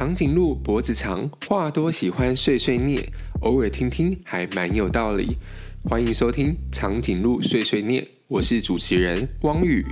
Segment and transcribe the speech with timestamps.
[0.00, 3.06] 长颈鹿脖子长，话多喜欢碎碎念，
[3.42, 5.36] 偶尔听听还蛮有道理。
[5.90, 9.84] 欢迎收听长颈鹿碎碎念，我是主持人汪宇。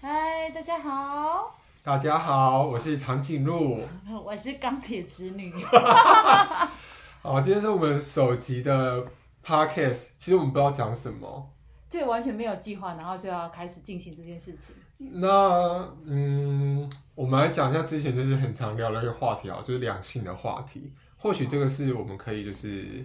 [0.00, 3.80] 嗨，大家好，大家好，我是长颈鹿。
[4.24, 5.52] 我是钢铁直女。
[7.20, 9.04] 好，今天是我们首集的
[9.44, 11.50] podcast，其实我们不知道讲什么。
[11.90, 14.72] 就完全没有计划，然后就要开始进行这件事情。
[14.96, 20.92] 那嗯，我们来讲一下之前就是很常聊的一个话题啊，就是两性的话题。
[21.16, 23.04] 或许这个是我们可以就是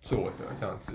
[0.00, 0.92] 做的这样子。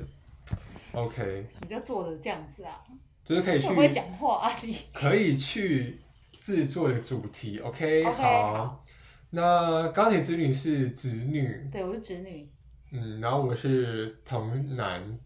[0.93, 1.45] OK。
[1.47, 2.81] 什么叫做的这样子啊？
[3.23, 3.67] 就是可以去。
[3.67, 4.75] 不会讲话啊你。
[4.91, 7.59] 可以去制作的主题。
[7.59, 8.03] OK。
[8.05, 8.83] 好。
[9.29, 11.69] 那钢铁子女是子女。
[11.71, 12.49] 对，我是子女。
[12.91, 15.19] 嗯，然后我是童男，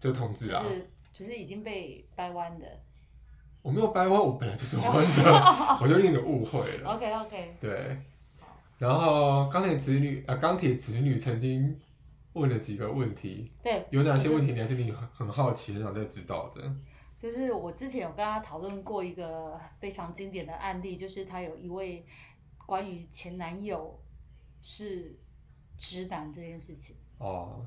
[0.00, 0.60] 就同志啊。
[0.60, 0.90] 就是
[1.22, 2.66] 已经被掰弯的，
[3.62, 5.22] 我没有掰弯，我本来就是弯的，
[5.80, 6.90] 我就令你误会了。
[6.90, 7.56] OK OK。
[7.60, 7.96] 对，
[8.78, 11.80] 然后钢铁子女啊，钢铁子女曾经
[12.32, 16.74] 问了几个问题，对，有哪些问题你还是你很好奇，很想再知道的？
[17.16, 22.04] 就是我之前有跟他讨论过一个非常经典的案例，就是他有一位
[22.66, 23.98] 关于前男友
[24.60, 25.16] 是
[25.78, 26.96] 直男这件事情。
[27.18, 27.64] 哦。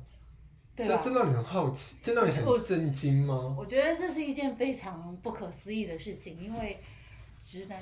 [0.85, 3.55] 这真让你很好奇，真让你很震惊吗？
[3.57, 6.79] 我觉得这是一件非常不可思议的事情，因为
[7.41, 7.81] 直男，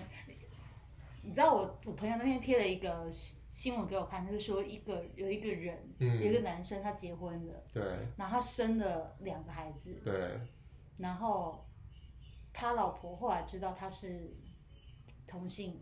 [1.22, 3.10] 你知道我我朋友那天贴了一个
[3.50, 7.84] 新闻给我看，就是说一个有一个人，有一个男生他结婚了，对，
[8.16, 10.40] 然后他生了两个孩子，对，
[10.98, 11.66] 然后
[12.54, 14.34] 他老婆后来知道他是
[15.28, 15.82] 同性，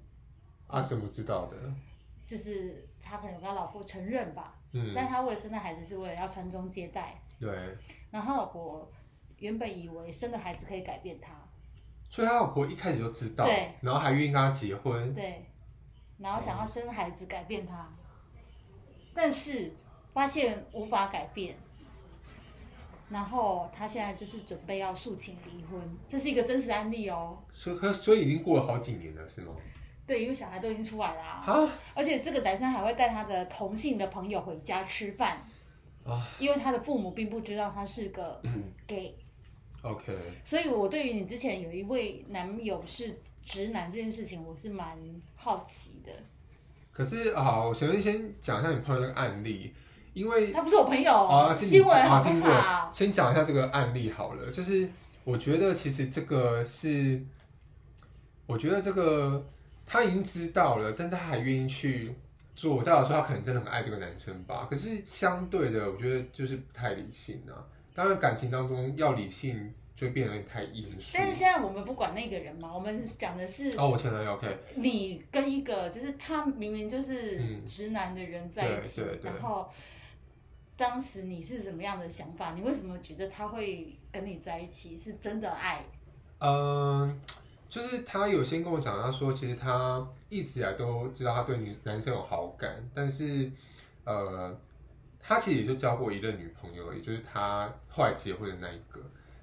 [0.68, 1.58] 啊，怎么知道的？
[2.26, 4.60] 就是他可能跟他老婆承认吧。
[4.72, 7.22] 嗯，但他为了生的孩子是为了要传宗接代。
[7.40, 7.54] 对。
[8.10, 8.92] 然后他老婆
[9.38, 11.34] 原本以为生的孩子可以改变他，
[12.10, 15.14] 所以他老婆一开始就知道，对，然后还愿意跟他结婚。
[15.14, 15.46] 对。
[16.20, 17.92] 然后想要生孩子改变他，
[19.14, 19.74] 但是
[20.14, 21.56] 发现无法改变，
[23.10, 27.44] 然后他现在就是准备要诉请离婚，这是一个真实案例哦。
[27.52, 29.54] 所以，所以已经过了好几年了，是吗？
[30.06, 35.42] 对，因为小孩都已经出来了啊，而且这个男生还会带他的同性的朋友回家吃饭
[36.04, 38.42] 啊，因为他的父母并不知道他是个
[38.86, 39.16] gay。
[39.82, 40.14] OK。
[40.44, 45.00] 所以，我对于你之前有一位男友是直男这件事情，我是蛮
[45.36, 46.12] 好奇的。
[46.92, 49.74] 可是啊，我首先先讲一下你朋友那个案例，
[50.14, 52.52] 因为他不是我朋友啊，新闻好听过。
[52.92, 54.90] 先讲一下这个案例好了，就是
[55.24, 57.26] 我觉得其实这个是，
[58.46, 59.50] 我觉得这个。
[59.86, 62.14] 他已经知道了，但他还愿意去
[62.56, 62.84] 做。
[62.84, 64.68] 代表说他可能真的很爱这个男生吧。
[64.70, 67.66] 可是相对的，我觉得就是不太理性啊。
[67.94, 71.12] 当然感情当中要理性，就变得太严肃。
[71.16, 74.58] 但是现在我们不管那个人嘛，我们讲的是哦，我前男友 OK。
[74.76, 79.70] 你跟一个就是他明明就是直男的人在一起，然后
[80.76, 82.54] 当时你是怎么样的想法？
[82.56, 84.98] 你为什么觉得他会跟你在一起？
[84.98, 85.84] 是真的爱？
[86.40, 87.20] 嗯。
[87.74, 93.52] 就是他有先跟我讲，他说其实他一直以来都知道他对女男生有好感，但是
[94.04, 94.56] 呃，
[95.20, 99.00] 他其实也就交过一任女朋友，也就是他后来结婚的那一个，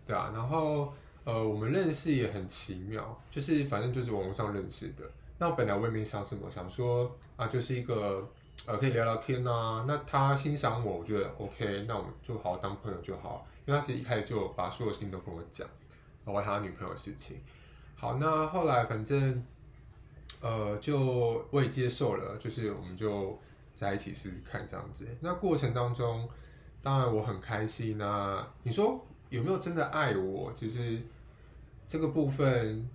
[0.07, 0.31] 对啊。
[0.33, 5.03] 然后呃，我们认识也很奇妙，就是反正就是网络上认识的。
[5.37, 8.31] 那本来我也没想什么，想说啊，就是一个
[8.65, 9.85] 呃可以聊聊天啊。
[9.89, 13.45] 那他欣赏我，我觉得 OK，那我们就好好当朋友就好。
[13.67, 15.67] 因为他其实一开始就把所有事情都跟我讲，
[16.25, 17.37] 包括他女朋友的事情。
[18.01, 19.45] 好，那后来反正，
[20.41, 23.39] 呃，就我也接受了，就是我们就
[23.75, 25.07] 在一起试试看这样子。
[25.21, 26.27] 那过程当中，
[26.83, 30.51] 当然我很开心那你说有没有真的爱我？
[30.57, 30.99] 其实
[31.87, 32.89] 这个部分，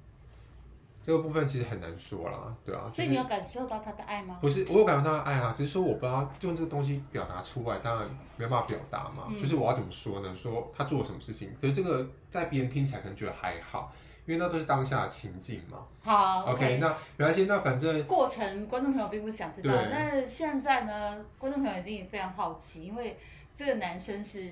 [1.03, 2.89] 这个部分其实很难说啦，对啊。
[2.91, 4.39] 所以你有感受到他的爱吗？
[4.41, 9.31] 不是，我有感受到他的爱啊，只是说我不知道用这个东西表达出来，当然没办法表达嘛。
[9.39, 10.35] 就是我要怎么说呢？
[10.35, 13.93] 说他做了什么事情，可是这个在别人听起来可能觉得还好。
[14.25, 15.79] 因为那都是当下的情境嘛。
[16.03, 19.71] 好，OK，那没关系，那反正过程观众朋友并不想知道。
[19.89, 23.17] 那现在呢，观众朋友一定非常好奇，因为
[23.55, 24.51] 这个男生是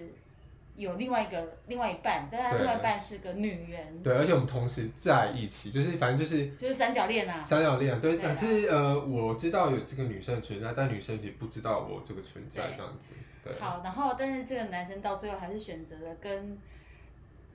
[0.76, 4.02] 有另外一个另外一半，但他另外一半是个女人。
[4.02, 7.46] 对，而且我们同时在一起，就是反正就是就是三角恋啊。
[7.46, 8.18] 三角恋，啊对。
[8.18, 13.16] 可是呃，我知道有这个女生存在，但女生其实不知道我这个存在这样子。
[13.44, 13.54] 对。
[13.60, 16.58] 好，然后但是这个男生到最后还是选择了跟。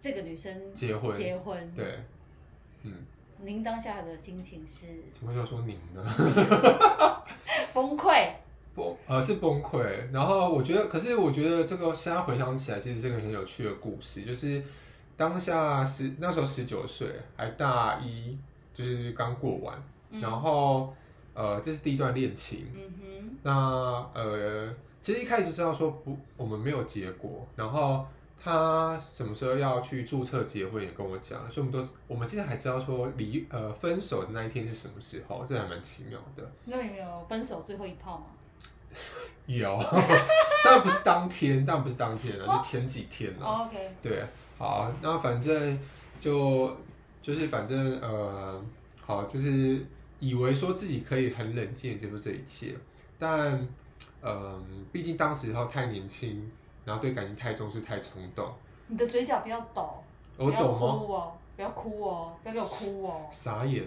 [0.00, 1.98] 这个女生结婚，结婚，对，
[2.82, 2.92] 嗯，
[3.42, 4.86] 您当下的心情是？
[5.18, 6.04] 什么叫说您呢？
[7.74, 8.30] 崩溃，
[8.74, 9.84] 崩呃是崩溃。
[10.12, 14.62] 然后我觉得，可是我觉得这个现在回想起来，其实这个很有趣的故事，就是
[15.16, 18.38] 当下十那时候十九岁，还大一，
[18.72, 19.76] 就是刚过完，
[20.10, 20.94] 嗯然后
[21.34, 22.66] 呃，这是第一段恋情。
[22.74, 23.52] 嗯哼，那
[24.14, 28.06] 呃，其实一开始知道说不，我们没有结果，然后
[28.40, 36.50] 他什么时候要去注册结婚也跟我讲，所以我们都我们现在还知道说离呃分手的那一天是什么时候，这还蛮奇妙的。
[36.64, 38.26] 那你们有分手最后一炮吗？
[39.46, 39.78] 有，
[40.64, 43.44] 当然不是当天，当然不是当天了，是前几天了。
[43.46, 44.24] 哦 OK，对，
[44.56, 45.78] 好，那反正
[46.20, 46.76] 就
[47.22, 48.62] 就是反正呃，
[49.00, 49.84] 好，就是
[50.20, 52.74] 以为说自己可以很冷静地接受这一切，
[53.18, 53.66] 但
[54.22, 56.50] 嗯、毕竟当时候太年轻，
[56.88, 58.50] 然后对感情太重视、太冲动。
[58.86, 60.02] 你的嘴角不要抖，
[60.38, 60.78] 我懂吗？
[60.78, 63.26] 哭哦，不要哭哦，不要给我哭哦。
[63.30, 63.84] 傻眼，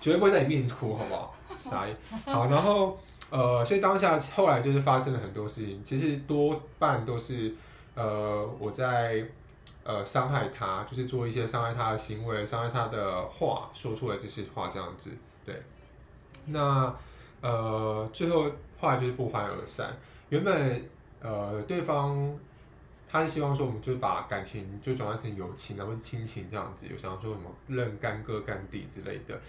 [0.00, 1.34] 绝对不会在你面前哭，好不好？
[1.58, 1.96] 傻眼。
[2.24, 2.96] 好，然后
[3.32, 7.52] 呃，所以当下后来就是发生了很多事情，其实多半都是
[7.96, 9.26] 呃我在
[9.82, 15.10] 呃伤害他，就是做一些伤害他的行为、伤害他的话，说出来这些话这样子。
[15.44, 15.60] 对，
[16.44, 16.94] 那
[17.40, 18.46] 呃最后
[18.80, 19.92] 后来就是不欢而散。
[20.28, 20.88] 原本
[21.26, 22.38] 呃对方。
[23.08, 29.40] 他是希望说，我们就把感情就转换成友情啊，或是亲情这样子，有想要说什么认干哥干弟之类的，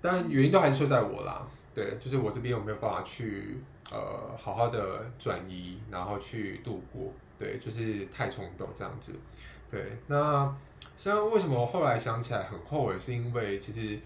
[0.00, 1.44] 但原因都还是出在我啦。
[1.74, 3.58] 对，就是我这边有没有办法去
[3.90, 9.12] 呃好好的转移，然后去度过，对，就是太冲动这样子。
[9.68, 10.56] 对，那
[10.96, 13.98] 像为什么后来想起来很后悔，是因为其实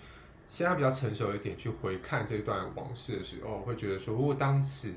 [0.49, 4.95] 现在比较成熟一点，去回看这段往事的时候，会觉得说，如果当时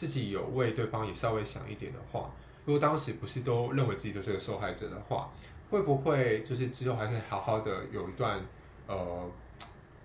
[0.00, 2.30] 自己有为对方也稍微想一点的话。
[2.64, 5.30] 如果当时不是都认为自己就是个受害者的话，
[5.68, 8.40] 会不会就是之后还可以好好的有一段
[8.86, 9.30] 呃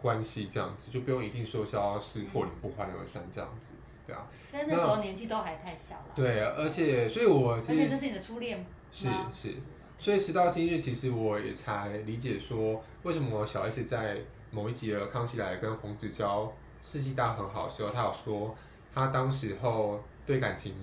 [0.02, 3.76] 关系这样子，就不用一定说是要撕破脸不欢而散这样子，
[4.06, 6.12] 对啊，但那时候年纪都还太小了。
[6.14, 8.66] 对，而且所以我而其实且这是你的初恋吗？
[8.92, 9.56] 是是，
[9.98, 14.18] 所以时到今日，其实我也才理解说，为什么小 S 在
[14.52, 16.52] 某一集的《康熙来了》跟洪子娇
[16.82, 18.56] 世纪大和好的时候，他有说
[18.96, 20.74] 他当时候对感情。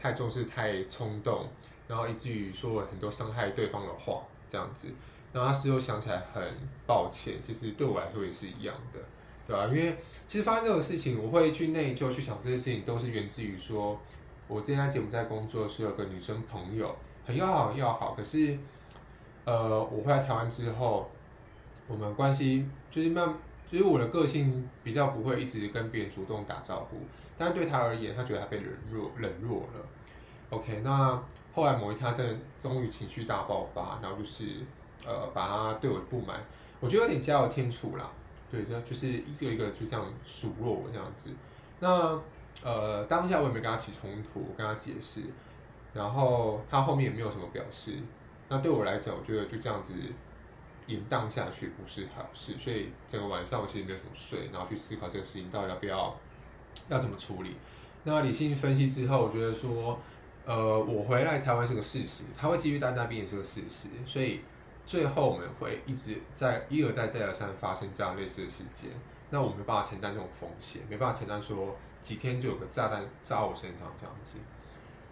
[0.00, 1.48] 太重视、太冲动，
[1.88, 4.86] 然后以至于说了很多伤害对方的话，这样子，
[5.32, 6.40] 然后他事后想起来很
[6.86, 9.00] 抱歉，其实对我来说也是一样的，
[9.44, 9.98] 对吧、因为
[10.28, 14.00] 其实发生这种事情，我会去内疚去想这些事情，都是源自于说，
[14.46, 16.94] 我之前在节目在工作的时，有个女生朋友
[17.26, 18.56] 很要好要好，可是，
[19.46, 21.10] 呃，我回来台湾之后，
[21.88, 23.34] 我们关系就是慢，
[23.70, 26.98] 就是我的个性比较不会一直跟别人主动打招呼。
[27.36, 29.86] 但是对他而言，他觉得他被冷落冷落了。
[30.50, 31.22] OK，那
[31.54, 34.44] 后来某一天，他真的终于情绪大爆发，然后就是
[35.06, 36.40] 呃，把他对我的不满，
[36.80, 38.10] 我觉得有点加油添醋啦。
[38.50, 41.30] 对，就就是一个一个就这样数落我这样子。
[41.80, 42.18] 那
[42.64, 45.20] 呃，当下我也没跟他起冲突，我跟他解释，
[45.92, 47.92] 然后他后面也没有什么表示。
[48.48, 49.92] 那对我来讲，我觉得就这样子
[50.88, 56.16] 延宕下去不是好事，所以整个晚上我其实没有什么睡，然后去思考这个事情到底要不要。
[56.88, 57.56] 要怎么处理？
[58.04, 59.98] 那理性分析之后，我觉得说，
[60.44, 64.42] 呃，我回来台湾是个事实，他会继续在那边也是个事实，所以
[64.86, 68.92] 最后我们会一直在一而再再而三发生这样类似的事件。
[69.30, 74.36] 那我没办法承担这种风险，没办法承担说几天就有个炸弹炸我身上这样子。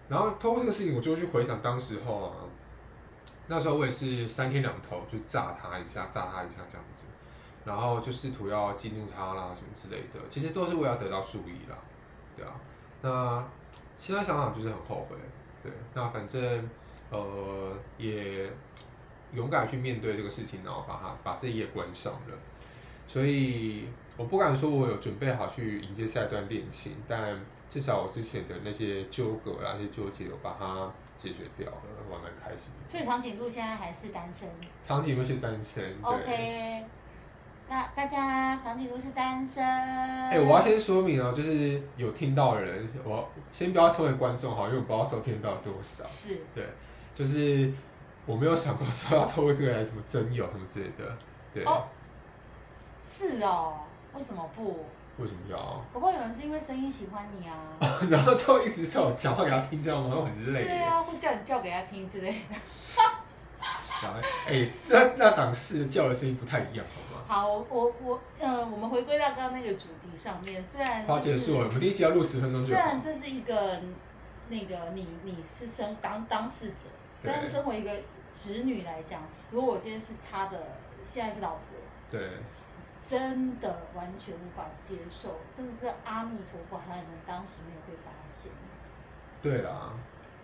[0.08, 2.32] 然后通过这个事情，我就去回想当时候啊，
[3.48, 7.04] 那时候我也是三天两头就炸他一下，炸他一下这样子。
[7.64, 11.76] 然后就試圖要激怒他啦，什麼之類的，其實都是為了得到注意啦，
[12.36, 12.52] 對啊。
[13.02, 13.44] 那
[13.98, 15.16] 现在想想就是很後悔，
[15.62, 15.72] 對。
[15.94, 16.68] 那反正
[17.10, 18.50] 呃也
[19.32, 22.38] 勇敢去面對這個事情，然後把它把這一頁關上了。
[23.08, 31.76] 所以我不敢说我有准备好去迎接下一段恋情，但至少我之前的那些纠葛啦、那些纠结，我把它解决掉了，
[32.08, 32.72] 我還蠻開心。
[32.88, 34.48] 所以长颈鹿现在还是单身。
[34.82, 35.82] 长颈鹿是单身。
[35.82, 36.84] 對 OK。
[37.68, 39.62] 那大家长颈鹿是单身。
[39.62, 46.06] 哎、欸，我要先说明哦，就是有听到的人，我先不要成为观众哈，因为我不知道收听到多少。
[46.06, 46.38] 是。
[46.54, 46.64] 对，
[47.14, 47.70] 就是
[48.24, 51.18] 我没有想过说要透过这个来什麼徵友什么之类的。
[51.52, 51.64] 对。
[51.64, 51.84] 哦。
[53.04, 53.74] 是哦，
[54.16, 54.86] 為什么不？
[55.18, 55.82] 为什么要？
[55.92, 57.56] 不過有人是因为声音喜欢你啊。
[58.10, 60.14] 然后就一直叫我講話給他聽，這樣嗎？
[60.16, 60.64] 會很累。
[60.64, 62.56] 对啊，会叫你叫给他听之类的。
[62.66, 63.00] 啥？
[64.46, 67.24] 哎、欸，那那檔事叫的声音不太一样，好吗？
[67.26, 72.68] 好，我我呃，我们回归到刚刚那个主题上面，虽然花结束了，我们第一集要录十分钟就。
[72.68, 73.80] 雖然这是一个
[74.48, 76.84] 那个你你是生当当事者，
[77.24, 77.90] 但是身为一个
[78.30, 80.58] 侄女来讲，如果我今天是他的，
[81.02, 81.60] 现在是老婆，
[82.10, 82.20] 對，
[83.08, 88.50] 真的完全无法接受，真的是阿弥陀佛，還能当时没有被发现。
[89.40, 89.92] 对啦。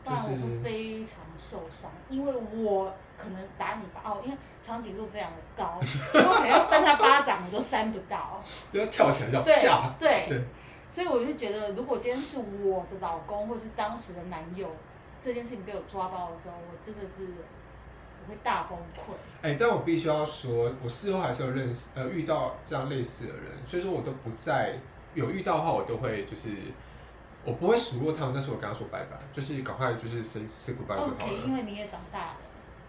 [0.04, 8.42] 不然我会非常受伤，因为我可能打你吧，哦，因为长颈鹿非常的高， 所以我可能要扇他巴掌，我都扇不到。
[8.72, 9.94] 不要跳起来叫对啪！
[10.00, 10.44] 对对，
[10.90, 14.68] 所以我就觉得，如果今天是我的老公或是当时的男友，
[15.20, 17.44] 这件事情被我抓包的时候，我真的是我
[18.28, 19.12] 会大崩溃。
[19.42, 24.78] 哎、但我必须要说，我事后还是有认识呃遇到这样类似的人，所以说我都不在
[25.14, 26.48] 有遇到的话，我都会就是
[27.44, 31.32] 我不会数落他们，但是我跟他说拜拜，就是赶快就是 say say goodbye 就好了。
[31.44, 32.36] 因为你也长大了，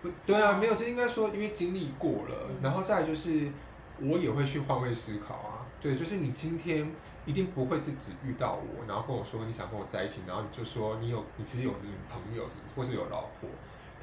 [0.02, 3.52] 不对啊，没有，就应该说，因为经历过了，嗯然后再来就是，
[4.00, 5.66] 我也会去换位思考啊。
[5.82, 6.90] 对，就是你今天
[7.26, 13.50] 一定不会是只遇到我，然后跟我说你想跟我在一起，然后你就说你有你其实有女朋友什么，或是有老婆。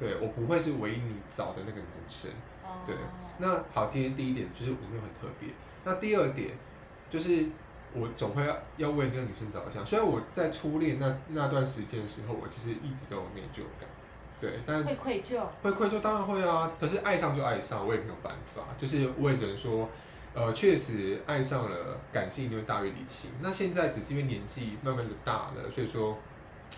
[0.01, 2.31] 对我不会是唯一你找的那个男生。
[2.65, 2.95] 哦，对
[3.37, 5.49] 那好，今天第一点就是我没有很特别。
[5.83, 6.57] 那第二点
[7.09, 7.45] 就是
[7.93, 13.87] 我总会要要为那个女生着想，虽然我在初恋那那段时间的时候，我其实一直都有内疚感。
[14.39, 19.87] 对，但会愧疚，会愧疚当然会啊，可是爱上就爱上，我也没有办法，就是我也只能说，
[20.33, 23.29] 呃，确实爱上了感性就会大于理性。
[23.39, 26.17] 那现在只是因为年纪慢慢的大了，所以说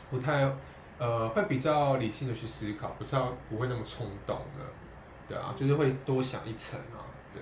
[0.09, 0.53] 不太
[0.97, 4.65] 呃会比较理性的去思考，不较不会那么冲动了，
[5.27, 7.41] 对啊，就是会多想一层啊，对。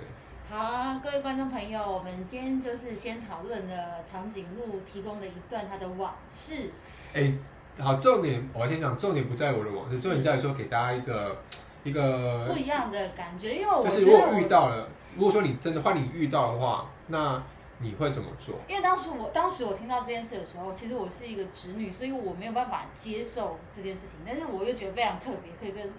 [0.50, 6.72] 好啊，各位观众朋友，我们今天就是先讨论了长颈鹿提供的一段他的往事。
[7.14, 7.34] 哎、
[7.80, 11.38] 好，重点我先讲，重点不在我的往事，重点在于说给大家一个
[11.84, 17.42] 一个不一样的感觉，因为我就是如果遇到了，如果说你真的换你遇到的话，那
[17.82, 18.56] 你会怎么做？
[18.68, 25.92] 因为当时我当时我听到这件事的时候，其实我是一个侄女，所以我没有办法接受这件事情，但是我又觉得非常特别，可以跟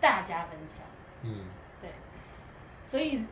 [0.00, 0.84] 大家分享。
[1.22, 1.46] 嗯，
[1.80, 1.90] 对，
[2.86, 3.24] 所以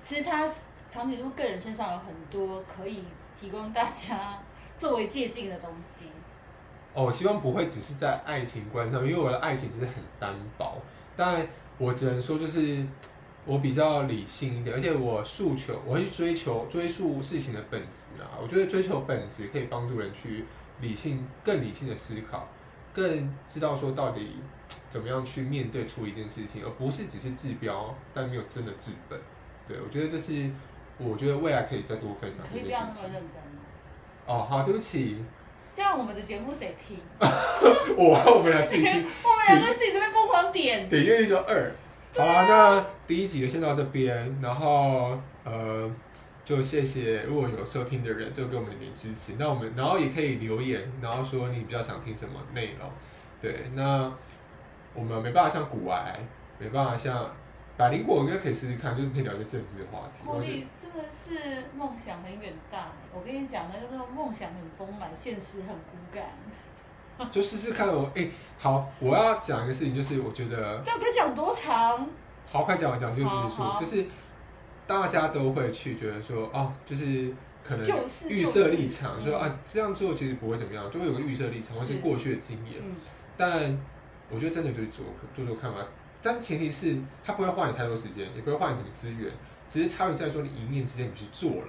[0.00, 0.46] 其实他
[0.90, 3.04] 长颈鹿个人身上有很多可以
[3.40, 4.38] 提供大家
[4.76, 6.06] 作为借鉴的东西。
[6.94, 10.76] 哦，我希望不会只是在爱情观上，因为我的爱情其实很单薄，
[11.16, 11.46] 但
[11.78, 12.86] 我只能说就是
[13.44, 20.44] 我比较理性一点，而且我诉求我会去追求追溯事情的本质啊，我觉得追求本质可以帮助人去
[20.80, 22.46] 理性更理性的思考，
[22.92, 24.36] 更知道说到底
[24.90, 29.18] 怎么样去面对处理一件事情，而不是只是治标但没有真的治本。
[29.66, 30.50] 对，我觉得这是
[30.98, 33.02] 我觉得未来可以再多分享这件可以不要那。
[33.04, 33.60] 认真吗？
[34.26, 35.24] 哦，好，对不起，
[35.72, 36.98] 这样我们的节目谁听？
[37.96, 38.88] 我我们俩自己去。
[39.24, 40.86] 我们两个自己这边疯狂点。
[40.88, 41.72] 点阅率说二。
[42.18, 45.88] 好啦，那第一集就先到这边，然后呃，
[46.44, 49.34] 就谢谢如果有收听的人，就给我们一点支持。
[49.38, 52.90] 那我们然后也可以留言，然后说你比较想听什么内容。
[53.40, 54.12] 对，那
[54.94, 56.18] 我们没办法像古癌，
[56.58, 57.30] 没办法像
[57.76, 60.28] 百灵果，应该可以试试看，就是可以聊一些政治话题。
[60.28, 66.24] 茉莉真的是梦想很远大，我跟你讲，那个梦想很丰满，现实很骨感。
[67.32, 68.10] 就试试看哦。
[68.14, 72.06] 哎、好，我要讲一个事情，就是我觉得到底讲多长？
[72.50, 74.06] 好，快讲完讲就结束，就是
[74.86, 82.76] 大家都会去觉得说，哦，就是可能就是预设立场，就是说啊这样做其实不会怎么样，就会有个预设立场或是是过去的经验。
[82.82, 82.96] 嗯，
[83.36, 83.78] 但
[84.30, 85.04] 我觉得真的就是做
[85.36, 85.78] 做做看吧，
[86.22, 89.30] 但前提是他不会花你太多时间，也不会花你什么资源，
[89.68, 91.68] 只是差别在说你一念之间你去做了，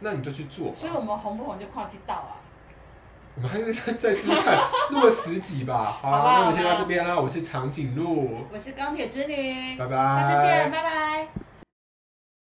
[0.00, 0.72] 那你就去做。
[0.74, 2.40] 所以我们红不红就跨季到啊。
[3.36, 4.58] 我们还是再再试试看，
[4.90, 5.98] 录了十集吧。
[6.02, 7.18] 好那我们先到这边啦。
[7.18, 9.96] 我是长颈鹿，我是钢铁之女，拜拜。
[9.96, 11.28] 下次见，拜拜。